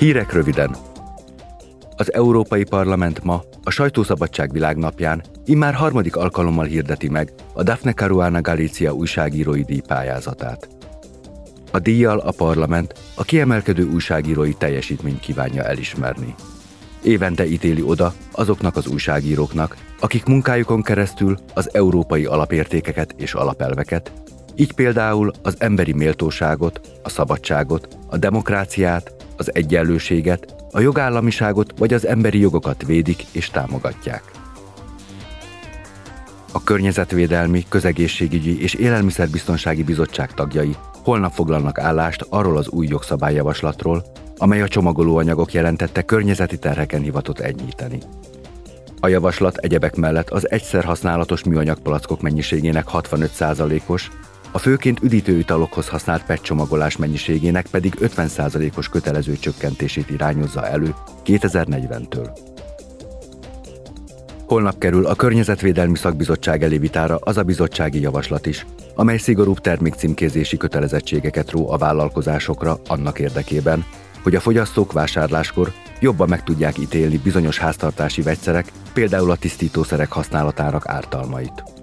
Hírek 0.00 0.32
röviden. 0.32 0.76
Az 1.96 2.12
Európai 2.12 2.64
Parlament 2.64 3.24
ma, 3.24 3.42
a 3.64 3.70
Sajtószabadság 3.70 4.52
világnapján 4.52 5.22
immár 5.44 5.74
harmadik 5.74 6.16
alkalommal 6.16 6.64
hirdeti 6.64 7.08
meg 7.08 7.32
a 7.52 7.62
Daphne 7.62 7.92
Caruana 7.92 8.40
Galizia 8.40 8.92
újságírói 8.92 9.62
díjpályázatát. 9.62 10.68
A 11.70 11.78
díjjal 11.78 12.18
a 12.18 12.30
parlament 12.30 12.94
a 13.14 13.22
kiemelkedő 13.22 13.84
újságírói 13.84 14.52
teljesítményt 14.52 15.20
kívánja 15.20 15.64
elismerni. 15.64 16.34
Évente 17.02 17.46
ítéli 17.46 17.82
oda 17.82 18.12
azoknak 18.32 18.76
az 18.76 18.86
újságíróknak, 18.86 19.76
akik 19.98 20.24
munkájukon 20.24 20.82
keresztül 20.82 21.38
az 21.54 21.74
európai 21.74 22.24
alapértékeket 22.24 23.14
és 23.16 23.34
alapelveket, 23.34 24.12
így 24.54 24.72
például 24.72 25.30
az 25.42 25.54
emberi 25.58 25.92
méltóságot, 25.92 26.80
a 27.02 27.08
szabadságot, 27.08 27.96
a 28.06 28.16
demokráciát, 28.16 29.19
az 29.40 29.54
egyenlőséget, 29.54 30.54
a 30.70 30.80
jogállamiságot 30.80 31.72
vagy 31.78 31.94
az 31.94 32.06
emberi 32.06 32.38
jogokat 32.38 32.86
védik 32.86 33.24
és 33.32 33.50
támogatják. 33.50 34.22
A 36.52 36.64
Környezetvédelmi, 36.64 37.64
Közegészségügyi 37.68 38.62
és 38.62 38.74
Élelmiszerbiztonsági 38.74 39.82
Bizottság 39.82 40.34
tagjai 40.34 40.76
holnap 41.02 41.32
foglalnak 41.32 41.78
állást 41.78 42.26
arról 42.28 42.56
az 42.56 42.68
új 42.68 42.86
jogszabályjavaslatról, 42.86 44.04
amely 44.36 44.62
a 44.62 44.68
csomagolóanyagok 44.68 45.52
jelentette 45.52 46.02
környezeti 46.02 46.58
terheken 46.58 47.02
hivatott 47.02 47.40
enyhíteni. 47.40 47.98
A 49.00 49.08
javaslat 49.08 49.56
egyebek 49.56 49.96
mellett 49.96 50.30
az 50.30 50.50
egyszer 50.50 50.84
használatos 50.84 51.44
műanyag 51.44 51.78
palackok 51.78 52.20
mennyiségének 52.20 52.86
65%-os, 52.92 54.10
a 54.52 54.58
főként 54.58 55.02
üdítőitalokhoz 55.02 55.88
használt 55.88 56.24
PET 56.24 56.42
csomagolás 56.42 56.96
mennyiségének 56.96 57.66
pedig 57.66 57.94
50%-os 58.00 58.88
kötelező 58.88 59.36
csökkentését 59.36 60.10
irányozza 60.10 60.66
elő 60.66 60.94
2040-től. 61.24 62.28
Holnap 64.46 64.78
kerül 64.78 65.06
a 65.06 65.14
Környezetvédelmi 65.14 65.96
Szakbizottság 65.96 66.62
elé 66.62 66.78
vitára 66.78 67.18
az 67.20 67.36
a 67.36 67.42
bizottsági 67.42 68.00
javaslat 68.00 68.46
is, 68.46 68.66
amely 68.94 69.18
szigorúbb 69.18 69.58
termékcímkézési 69.58 70.56
kötelezettségeket 70.56 71.50
ró 71.50 71.70
a 71.70 71.76
vállalkozásokra 71.76 72.80
annak 72.86 73.18
érdekében, 73.18 73.84
hogy 74.22 74.34
a 74.34 74.40
fogyasztók 74.40 74.92
vásárláskor 74.92 75.72
jobban 76.00 76.28
meg 76.28 76.42
tudják 76.42 76.78
ítélni 76.78 77.18
bizonyos 77.18 77.58
háztartási 77.58 78.22
vegyszerek, 78.22 78.72
például 78.92 79.30
a 79.30 79.36
tisztítószerek 79.36 80.12
használatának 80.12 80.88
ártalmait. 80.88 81.79